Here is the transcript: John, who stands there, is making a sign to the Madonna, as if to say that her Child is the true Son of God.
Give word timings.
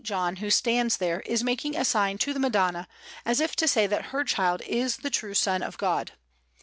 John, 0.03 0.37
who 0.37 0.49
stands 0.49 0.97
there, 0.97 1.19
is 1.27 1.43
making 1.43 1.75
a 1.75 1.85
sign 1.85 2.17
to 2.17 2.33
the 2.33 2.39
Madonna, 2.39 2.87
as 3.23 3.39
if 3.39 3.55
to 3.57 3.67
say 3.67 3.85
that 3.85 4.05
her 4.05 4.23
Child 4.23 4.63
is 4.65 4.97
the 4.97 5.11
true 5.11 5.35
Son 5.35 5.61
of 5.61 5.77
God. 5.77 6.13